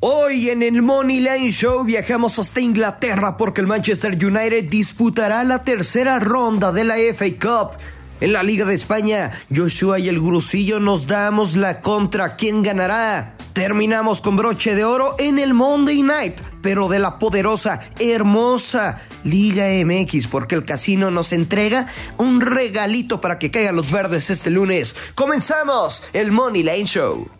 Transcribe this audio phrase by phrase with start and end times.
[0.00, 5.64] Hoy en el Money Line Show viajamos hasta Inglaterra porque el Manchester United disputará la
[5.64, 7.78] tercera ronda de la FA Cup.
[8.20, 12.36] En la Liga de España, Joshua y el Grusillo nos damos la contra.
[12.36, 13.34] ¿Quién ganará?
[13.54, 19.66] Terminamos con broche de oro en el Monday Night, pero de la poderosa, hermosa Liga
[19.84, 21.88] MX, porque el casino nos entrega
[22.18, 24.94] un regalito para que caigan los verdes este lunes.
[25.16, 27.37] Comenzamos el Money Line Show.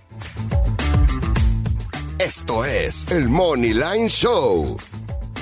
[2.19, 4.77] Esto es el Money Line Show,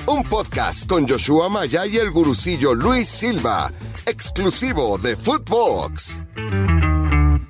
[0.05, 3.71] un podcast con Joshua Maya y el gurucillo Luis Silva,
[4.05, 6.23] exclusivo de Footbox.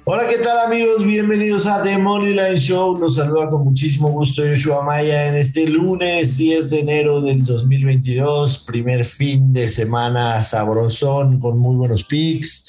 [0.06, 1.04] Hola, ¿qué tal amigos?
[1.06, 2.98] Bienvenidos a The Money Line Show.
[2.98, 8.60] Nos saluda con muchísimo gusto Joshua Maya en este lunes 10 de enero del 2022,
[8.60, 12.68] primer fin de semana sabrosón con muy buenos picks.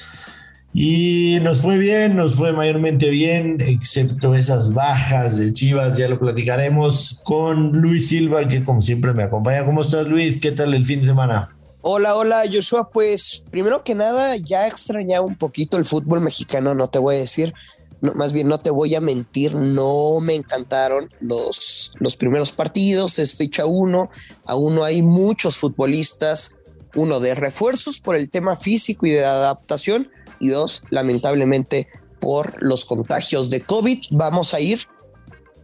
[0.74, 6.18] Y nos fue bien, nos fue mayormente bien, excepto esas bajas de Chivas, ya lo
[6.18, 9.64] platicaremos con Luis Silva, que como siempre me acompaña.
[9.64, 10.38] ¿Cómo estás Luis?
[10.38, 11.56] ¿Qué tal el fin de semana?
[11.80, 16.88] Hola, hola Joshua, pues primero que nada ya extrañaba un poquito el fútbol mexicano, no
[16.88, 17.54] te voy a decir,
[18.00, 23.37] más bien no te voy a mentir, no me encantaron los, los primeros partidos, es
[23.37, 24.10] fecha uno,
[24.45, 26.59] aún no hay muchos futbolistas,
[26.95, 31.88] uno de refuerzos por el tema físico y de adaptación, y dos, lamentablemente
[32.20, 33.98] por los contagios de COVID.
[34.10, 34.80] Vamos a ir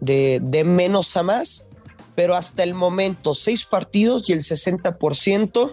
[0.00, 1.66] de, de menos a más,
[2.14, 5.72] pero hasta el momento seis partidos y el 60%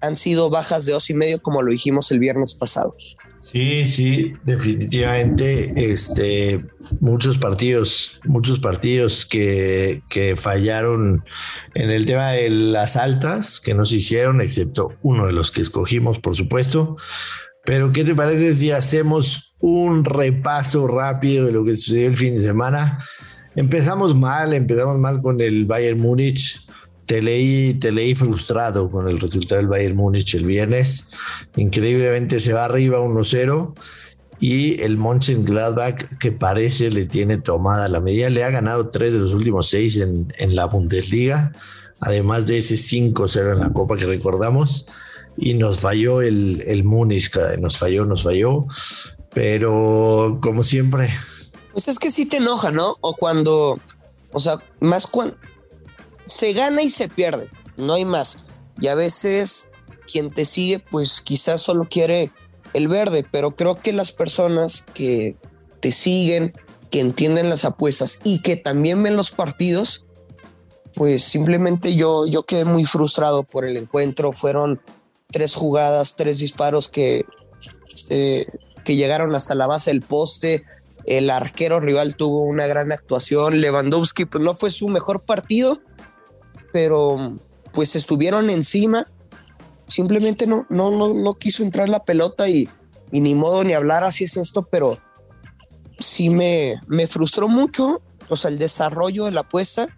[0.00, 2.94] han sido bajas de dos y medio, como lo dijimos el viernes pasado.
[3.52, 6.64] Sí, sí, definitivamente, este,
[7.00, 11.22] muchos partidos, muchos partidos que, que fallaron
[11.74, 16.18] en el tema de las altas que nos hicieron, excepto uno de los que escogimos,
[16.18, 16.96] por supuesto.
[17.64, 22.34] Pero, ¿qué te parece si hacemos un repaso rápido de lo que sucedió el fin
[22.34, 22.98] de semana?
[23.54, 26.66] Empezamos mal, empezamos mal con el Bayern Múnich.
[27.06, 31.10] Te leí, te leí frustrado con el resultado del Bayern Múnich el viernes.
[31.56, 33.74] Increíblemente se va arriba 1-0
[34.40, 38.28] y el Mönchengladbach que parece le tiene tomada la medida.
[38.28, 41.52] Le ha ganado tres de los últimos seis en, en la Bundesliga,
[42.00, 44.86] además de ese 5-0 en la Copa que recordamos
[45.36, 48.66] y nos falló el, el Múnich, nos falló, nos falló,
[49.32, 51.10] pero como siempre.
[51.72, 52.96] Pues es que sí te enoja, ¿no?
[53.00, 53.80] O cuando,
[54.32, 55.36] o sea, más cuando
[56.26, 58.44] se gana y se pierde, no hay más.
[58.80, 59.68] Y a veces
[60.10, 62.30] quien te sigue, pues quizás solo quiere
[62.74, 65.36] el verde, pero creo que las personas que
[65.80, 66.52] te siguen,
[66.90, 70.06] que entienden las apuestas y que también ven los partidos,
[70.94, 74.32] pues simplemente yo, yo quedé muy frustrado por el encuentro.
[74.32, 74.80] Fueron
[75.32, 77.24] tres jugadas, tres disparos que,
[78.10, 78.46] eh,
[78.84, 80.64] que llegaron hasta la base del poste.
[81.04, 83.60] El arquero rival tuvo una gran actuación.
[83.60, 85.80] Lewandowski, pues no fue su mejor partido,
[86.72, 87.34] pero
[87.72, 89.08] pues estuvieron encima.
[89.88, 92.68] Simplemente no, no, no, no quiso entrar la pelota y,
[93.10, 94.98] y ni modo ni hablar, así es esto, pero
[95.98, 99.88] sí me, me frustró mucho, o sea, el desarrollo de la apuesta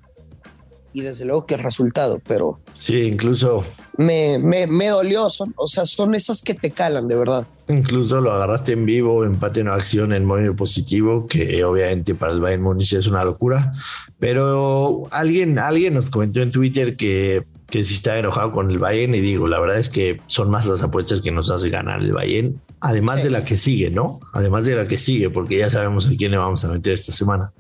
[0.93, 2.61] y desde luego que el resultado, pero...
[2.78, 3.65] Sí, incluso...
[3.97, 7.47] Me, me, me dolió, son, o sea, son esas que te calan, de verdad.
[7.69, 12.41] Incluso lo agarraste en vivo, empate en acción en modo positivo, que obviamente para el
[12.41, 13.72] Bayern Múnich es una locura,
[14.19, 17.44] pero alguien, alguien nos comentó en Twitter que
[17.75, 20.65] que sí está enojado con el Bayern y digo, la verdad es que son más
[20.65, 23.25] las apuestas que nos hace ganar el Bayern, además sí.
[23.25, 24.21] de la que sigue, ¿no?
[24.32, 27.11] Además de la que sigue, porque ya sabemos a quién le vamos a meter esta
[27.11, 27.53] semana.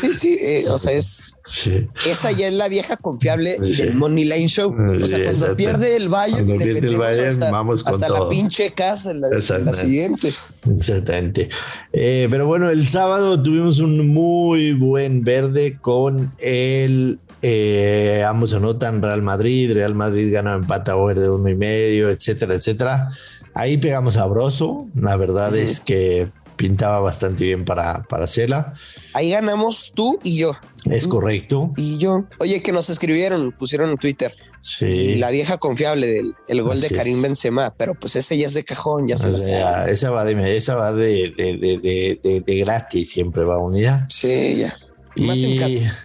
[0.00, 1.88] Sí, sí, eh, o sea, es, Sí.
[2.04, 3.76] Esa ya es la vieja confiable sí.
[3.76, 4.74] del Money Line Show.
[4.74, 8.08] O sea, sí, cuando pierde el Bayern, cuando pierde el Bayern hasta, vamos con hasta
[8.08, 8.24] todo.
[8.24, 10.34] la pinche casa en la, en la siguiente.
[10.74, 11.48] Exactamente.
[11.92, 19.00] Eh, pero bueno, el sábado tuvimos un muy buen verde con el eh, ambos anotan
[19.00, 23.10] Real Madrid, Real Madrid gana empata over de uno y medio, etcétera, etcétera.
[23.54, 24.88] Ahí pegamos sabroso.
[24.96, 28.74] La verdad es que pintaba bastante bien para, para Cela.
[29.14, 30.52] Ahí ganamos tú y yo.
[30.90, 31.70] Es correcto.
[31.76, 32.24] Y yo.
[32.38, 34.34] Oye, que nos escribieron, pusieron en Twitter.
[34.62, 34.84] Sí.
[34.86, 37.22] Y la vieja confiable del el gol Así de Karim es.
[37.22, 39.92] Benzema, pero pues ese ya es de cajón, ya se O lo sea, sabe.
[39.92, 44.06] esa va de, esa va de, de, de, de, de- de gratis, siempre va unida.
[44.10, 44.76] Sí, ya.
[45.16, 45.96] Más en casa.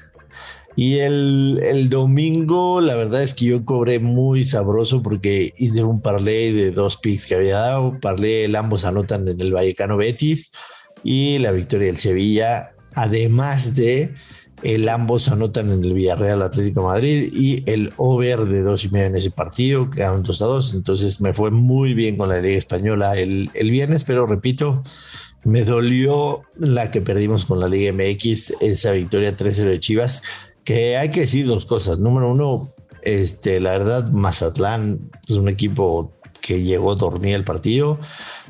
[0.81, 6.01] Y el, el domingo, la verdad es que yo cobré muy sabroso porque hice un
[6.01, 7.99] parlay de dos picks que había dado.
[7.99, 10.51] Parlay el ambos anotan en el Vallecano Betis
[11.03, 14.15] y la victoria del Sevilla, además de
[14.63, 19.05] el ambos anotan en el Villarreal Atlético Madrid y el over de dos y medio
[19.05, 20.73] en ese partido, quedaron dos a dos.
[20.73, 24.81] Entonces me fue muy bien con la Liga Española el, el viernes, pero repito,
[25.43, 30.21] Me dolió la que perdimos con la Liga MX, esa victoria 3-0 de Chivas,
[30.63, 31.99] que hay que decir dos cosas.
[31.99, 36.11] Número uno, este, la verdad, Mazatlán es un equipo
[36.41, 37.99] que llegó a dormir el partido.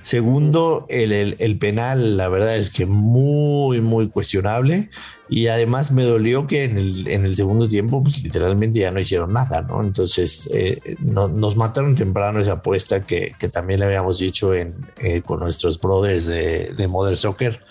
[0.02, 4.90] Segundo, el, penal, la verdad es que muy, muy cuestionable.
[5.30, 9.00] Y además me dolió que en el, en el segundo tiempo, pues literalmente ya no
[9.00, 9.82] hicieron nada, ¿no?
[9.82, 15.40] Entonces eh, nos mataron temprano esa apuesta que, también le habíamos dicho en, eh, con
[15.40, 17.62] nuestros brothers de, de Modern Soccer.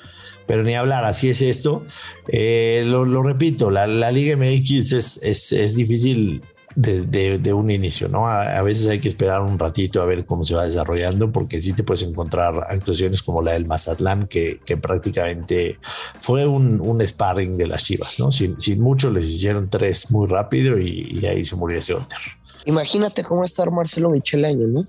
[0.51, 1.85] Pero ni hablar, así es esto.
[2.27, 6.43] Eh, lo, repito, la, la Liga MX es, es, es difícil
[6.75, 8.27] de, un inicio, ¿no?
[8.27, 11.73] A, veces hay que esperar un ratito a ver cómo se va desarrollando, porque sí
[11.73, 15.79] te puedes encontrar actuaciones como la del Mazatlán, que, que prácticamente
[16.19, 18.33] fue un, un, sparring de las chivas, ¿no?
[18.33, 22.19] Sin, mucho les hicieron tres muy rápido y, ahí se murió ese Hunter.
[22.65, 24.85] Imagínate cómo está Marcelo Michelaño, ¿no?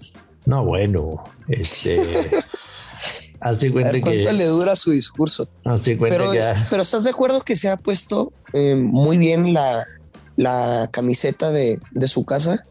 [0.48, 2.32] No, bueno, este.
[3.42, 4.02] Hazte cuenta que.
[4.02, 5.50] ¿Cuánto le dura su discurso?
[5.66, 6.42] Hazte cuenta pero, que.
[6.70, 9.84] Pero estás de acuerdo que se ha puesto eh, muy bien la,
[10.36, 12.64] la camiseta de, su casa.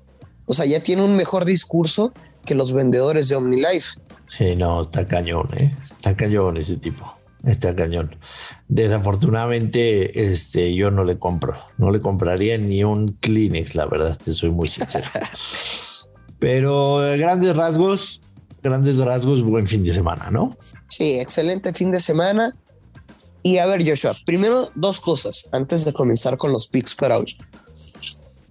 [0.47, 2.13] O sea, ya tiene un mejor discurso
[2.45, 4.01] que los vendedores de OmniLife.
[4.27, 5.75] Sí, no, está cañón, ¿eh?
[5.97, 7.19] Está cañón ese tipo.
[7.45, 8.17] Está cañón.
[8.69, 11.55] Desafortunadamente, este, yo no le compro.
[11.79, 15.07] No le compraría ni un Kleenex, la verdad, te soy muy sincero.
[16.39, 18.21] Pero grandes rasgos,
[18.63, 20.55] grandes rasgos, buen fin de semana, ¿no?
[20.89, 22.57] Sí, excelente fin de semana.
[23.43, 27.35] Y a ver, Joshua, primero dos cosas antes de comenzar con los picks para hoy.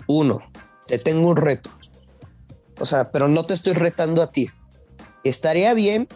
[0.08, 0.42] Uno,
[0.88, 1.70] te tengo un reto.
[2.80, 4.48] O sea, pero no te estoy retando a ti.
[5.24, 6.08] Estaría bien,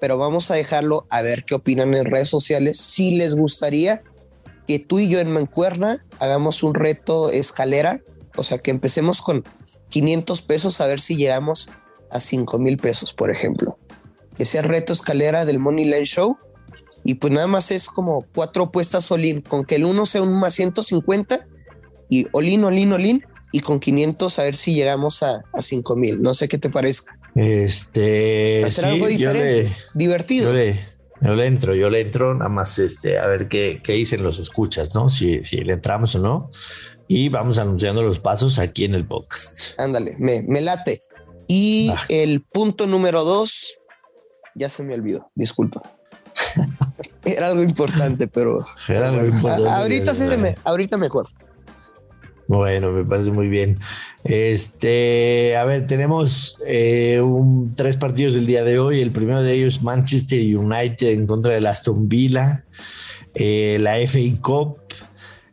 [0.00, 2.78] pero vamos a dejarlo a ver qué opinan en redes sociales.
[2.78, 4.02] Si les gustaría
[4.66, 8.00] que tú y yo en Mancuerna hagamos un reto escalera,
[8.36, 9.44] o sea, que empecemos con
[9.90, 11.70] 500 pesos a ver si llegamos
[12.14, 13.78] a 5 mil pesos, por ejemplo.
[14.36, 16.38] Que sea el reto escalera del Money Line Show
[17.04, 20.32] y pues nada más es como cuatro puestas Olin, con que el uno sea un
[20.40, 21.46] más 150
[22.08, 26.22] y Olin, Olin, Olin, y con 500 a ver si llegamos a, a 5000.
[26.22, 27.16] No sé qué te parezca.
[27.34, 28.64] Este.
[28.64, 30.50] Hacer algo diferente, divertido.
[30.50, 30.80] Yo le,
[31.20, 34.38] yo le, entro, yo le entro, nada más este, a ver qué, qué dicen los
[34.38, 35.10] escuchas, ¿no?
[35.10, 36.50] Si, si le entramos o no.
[37.06, 39.78] Y vamos anunciando los pasos aquí en el podcast.
[39.78, 41.02] Ándale, me, me late.
[41.56, 43.78] Y el punto número dos,
[44.56, 45.82] ya se me olvidó, disculpa.
[47.24, 48.66] Era algo importante, pero.
[49.68, 51.30] ahorita sí me, ahorita me acuerdo.
[52.48, 53.78] Bueno, me parece muy bien.
[54.24, 59.00] Este, a ver, tenemos eh, un, tres partidos el día de hoy.
[59.00, 62.64] El primero de ellos, Manchester United en contra del Aston Villa.
[63.36, 64.78] Eh, la FA Cup,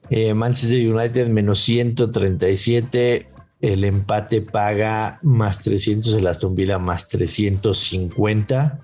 [0.09, 3.30] eh, Manchester United menos 137.
[3.61, 8.79] El empate paga más 300, el Aston Villa más 350.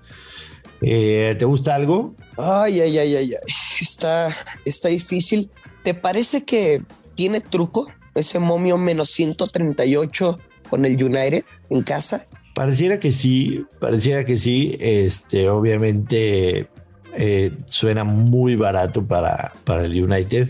[0.82, 2.14] Eh, ¿Te gusta algo?
[2.36, 3.34] Ay, ay, ay, ay,
[3.80, 4.28] Está,
[4.64, 5.50] está difícil.
[5.82, 6.82] ¿Te parece que
[7.16, 10.38] tiene truco ese momio menos 138
[10.70, 12.26] con el United en casa?
[12.54, 14.76] Pareciera que sí, pareciera que sí.
[14.80, 16.68] Este, obviamente
[17.16, 20.48] eh, suena muy barato para, para el United.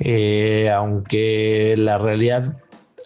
[0.00, 2.56] Eh, aunque la realidad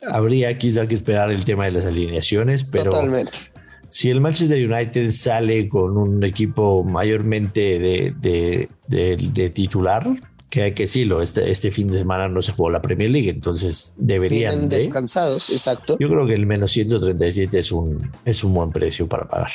[0.08, 3.56] habría quizá que esperar el tema de las alineaciones, pero Totalmente
[3.96, 10.06] si el Manchester United sale con un equipo mayormente de, titular,
[10.50, 13.30] que hay que decirlo, este, este fin de semana no se jugó la Premier League,
[13.30, 14.68] entonces deberían.
[14.68, 15.96] descansados, exacto.
[15.98, 19.50] Yo creo que el menos 137 es un, es un buen precio para pagar.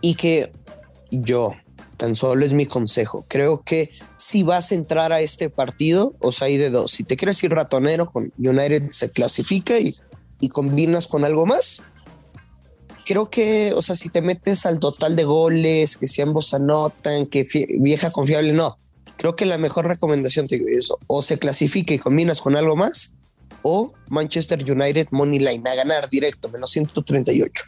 [0.00, 0.52] Y que
[1.10, 1.52] yo,
[1.96, 6.32] tan solo es mi consejo, creo que si vas a entrar a este partido, o
[6.32, 6.92] sea, hay de dos.
[6.92, 9.94] Si te quieres ir ratonero con United, se clasifica y,
[10.40, 11.82] y combinas con algo más
[13.06, 17.26] creo que, o sea, si te metes al total de goles, que si ambos anotan,
[17.26, 17.46] que
[17.78, 18.78] vieja confiable, no.
[19.16, 23.14] Creo que la mejor recomendación te es o se clasifica y combinas con algo más,
[23.62, 27.64] o Manchester United Money Line a ganar directo, menos 138.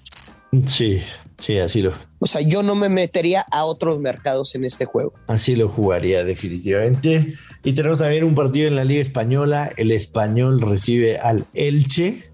[0.66, 1.00] Sí,
[1.38, 1.92] sí, así lo.
[2.18, 5.12] O sea, yo no me metería a otros mercados en este juego.
[5.26, 7.34] Así lo jugaría definitivamente.
[7.64, 9.70] Y tenemos también un partido en la Liga Española.
[9.76, 12.24] El Español recibe al Elche.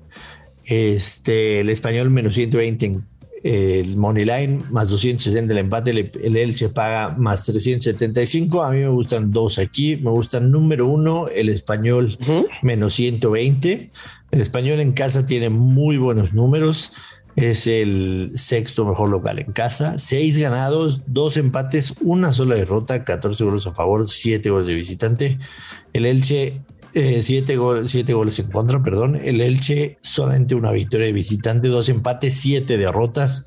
[0.64, 3.06] Este, el español menos 120 en
[3.44, 8.62] el Money Line, más 260 el empate, el, Elche paga más 375.
[8.62, 9.96] A mí me gustan dos aquí.
[9.96, 12.16] Me gustan número uno, el español
[12.62, 13.90] menos 120.
[14.30, 16.94] El español en casa tiene muy buenos números.
[17.36, 19.98] Es el sexto mejor local en casa.
[19.98, 25.38] Seis ganados, dos empates, una sola derrota, 14 goles a favor, siete goles de visitante.
[25.92, 26.60] El Elche
[26.94, 29.16] eh, siete, goles en contra, perdón.
[29.16, 33.46] El Elche solamente una victoria de visitante, dos empates, siete derrotas.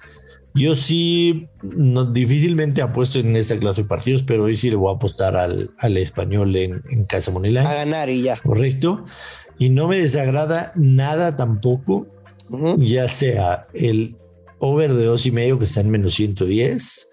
[0.54, 4.92] Yo sí, no, difícilmente apuesto en esta clase de partidos, pero hoy sí le voy
[4.92, 7.62] a apostar al, al español en, en Casa Monila.
[7.62, 8.38] A ganar y ya.
[8.38, 9.06] Correcto.
[9.58, 12.08] Y no me desagrada nada tampoco,
[12.78, 14.16] ya sea el
[14.60, 17.08] over de dos y medio que está en menos 110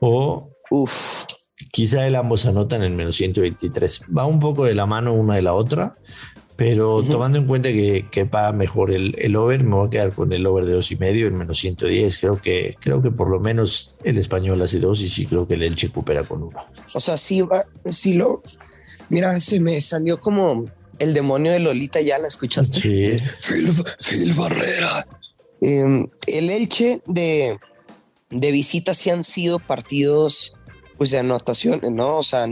[0.00, 1.24] o Uf.
[1.72, 4.02] quizá el ambos anotan en menos 123.
[4.16, 5.94] Va un poco de la mano una de la otra,
[6.56, 10.12] pero tomando en cuenta que, que paga mejor el, el, over, me voy a quedar
[10.12, 12.18] con el over de dos y medio en menos 110.
[12.18, 15.54] Creo que, creo que por lo menos el español hace dos y sí creo que
[15.54, 16.58] el Elche recupera con uno.
[16.94, 18.42] O sea, sí, va, sí lo.
[19.08, 20.64] Mira, se me salió como
[20.98, 22.80] el demonio de Lolita, ya la escuchaste.
[22.80, 23.24] Sí.
[23.40, 25.06] Phil, Phil Barrera.
[25.60, 27.58] Eh, el Elche de,
[28.30, 30.54] de visita sí han sido partidos
[30.98, 32.16] pues de anotación, ¿no?
[32.16, 32.46] O sea,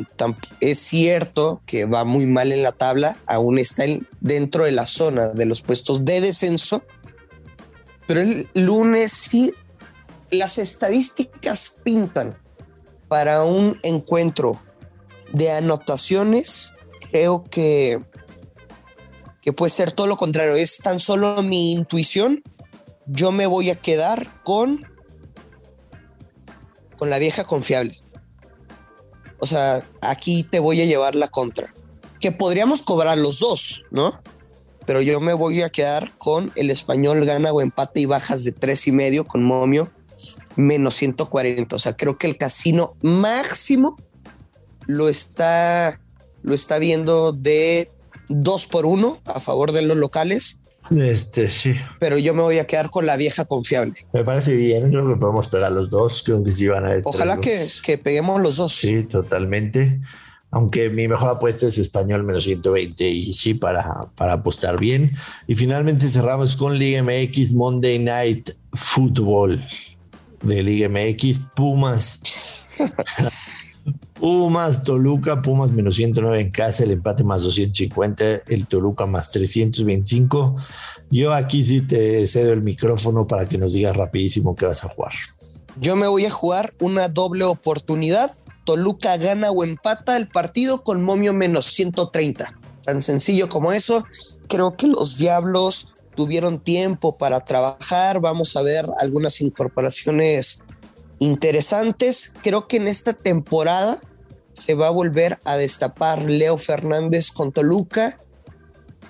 [0.60, 4.86] es cierto que va muy mal en la tabla, aún está en, dentro de la
[4.86, 6.84] zona de los puestos de descenso,
[8.06, 9.52] pero el lunes sí,
[10.30, 12.38] las estadísticas pintan
[13.08, 14.60] para un encuentro
[15.32, 16.72] de anotaciones,
[17.10, 18.00] creo que,
[19.46, 22.42] que puede ser todo lo contrario, es tan solo mi intuición,
[23.06, 24.84] yo me voy a quedar con,
[26.98, 27.96] con la vieja confiable.
[29.38, 31.72] O sea, aquí te voy a llevar la contra.
[32.18, 34.10] Que podríamos cobrar los dos, ¿no?
[34.84, 38.50] Pero yo me voy a quedar con el español gana o empate y bajas de
[38.50, 39.92] tres y medio con momio
[40.56, 41.76] menos 140.
[41.76, 43.94] O sea, creo que el casino máximo
[44.88, 46.00] lo está,
[46.42, 47.92] lo está viendo de
[48.28, 50.60] dos por uno a favor de los locales.
[50.90, 51.74] Este, sí.
[51.98, 54.06] Pero yo me voy a quedar con la vieja confiable.
[54.12, 57.00] Me parece bien, creo que podemos pegar los dos, creo que sí van a.
[57.04, 58.72] Ojalá que, que, peguemos los dos.
[58.72, 60.00] Sí, totalmente.
[60.52, 65.16] Aunque mi mejor apuesta es español menos 120 y sí para, para apostar bien.
[65.48, 69.62] Y finalmente cerramos con Liga MX Monday Night Football
[70.42, 72.20] de Liga MX Pumas.
[74.18, 80.56] Pumas, Toluca, Pumas menos 109 en casa, el empate más 250, el Toluca más 325.
[81.10, 84.88] Yo aquí sí te cedo el micrófono para que nos digas rapidísimo qué vas a
[84.88, 85.12] jugar.
[85.78, 88.30] Yo me voy a jugar una doble oportunidad.
[88.64, 92.54] Toluca gana o empata el partido con momio menos 130.
[92.84, 94.04] Tan sencillo como eso.
[94.48, 98.20] Creo que los Diablos tuvieron tiempo para trabajar.
[98.20, 100.64] Vamos a ver algunas incorporaciones
[101.18, 102.34] interesantes.
[102.42, 104.00] Creo que en esta temporada
[104.52, 108.18] se va a volver a destapar Leo Fernández con Toluca,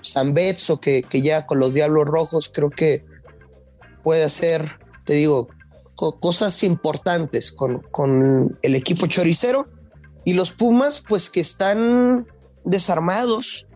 [0.01, 3.05] San Betso, que, que ya con los Diablos Rojos creo que
[4.03, 5.49] puede hacer, te digo,
[5.97, 9.67] co cosas importantes con, con el equipo choricero.
[10.25, 12.27] Y los Pumas, pues que están
[12.65, 13.67] desarmados.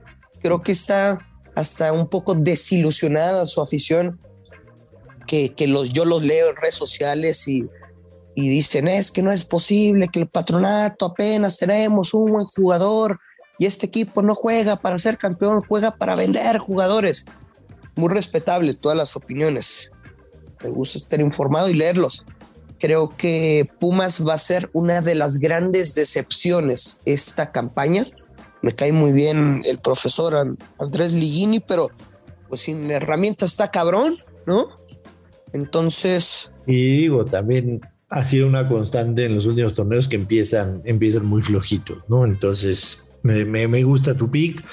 [0.41, 1.19] Creo que está
[1.55, 4.21] hasta un poco desilusionada su afición.
[5.27, 7.69] Que, que los, yo los leo en redes sociales y
[8.35, 13.19] y dicen es que no es posible que el patronato apenas tenemos un buen jugador
[13.59, 17.27] y este equipo no juega para ser campeón, juega para vender jugadores.
[17.95, 19.91] Muy respetable todas las opiniones.
[20.63, 22.25] Me gusta estar informado y leerlos.
[22.79, 28.07] Creo que Pumas va a ser una de las grandes decepciones esta campaña.
[28.63, 30.35] Me cae muy bien el profesor
[30.79, 31.91] Andrés Ligini, pero
[32.49, 34.69] pues sin herramientas está cabrón, ¿no?
[35.53, 36.51] Entonces.
[36.67, 41.43] Y digo, también ha sido una constante en los últimos torneos que empiezan, empiezan muy
[41.43, 42.25] flojitos, ¿no?
[42.25, 44.65] Entonces, me, me, me gusta tu pick.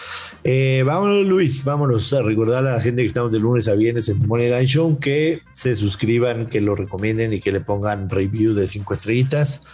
[0.43, 4.09] Eh, vámonos, Luis, vámonos a recordar a la gente que estamos de lunes a viernes
[4.09, 8.55] en Money Line Show que se suscriban, que lo recomienden y que le pongan review
[8.55, 9.65] de cinco estrellitas.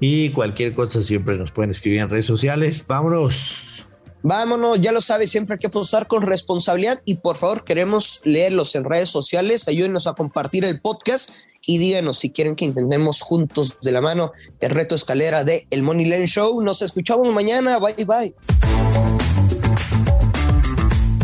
[0.00, 2.84] Y cualquier cosa siempre nos pueden escribir en redes sociales.
[2.88, 3.86] Vámonos.
[4.24, 8.76] Vámonos, ya lo sabes, siempre hay que apostar con responsabilidad y por favor queremos leerlos
[8.76, 11.30] en redes sociales, ayúdenos a compartir el podcast
[11.66, 15.82] y díganos si quieren que intentemos juntos de la mano el reto escalera de El
[15.82, 16.62] Money Line Show.
[16.62, 17.78] Nos escuchamos mañana.
[17.78, 18.34] Bye bye.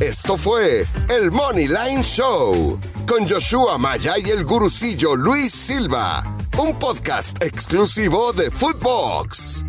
[0.00, 6.23] Esto fue El Money Line Show con Joshua Maya y el gurucillo Luis Silva,
[6.59, 9.68] un podcast exclusivo de Footbox.